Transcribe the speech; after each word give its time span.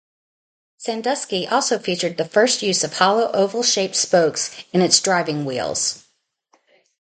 "Sandusky" 0.79 1.47
also 1.47 1.77
featured 1.77 2.17
the 2.17 2.25
first 2.25 2.63
use 2.63 2.83
of 2.83 2.93
hollow 2.97 3.29
oval-shaped 3.33 3.95
spokes 3.95 4.49
in 4.73 4.81
its 4.81 4.99
driving 4.99 5.45
wheels. 5.45 6.05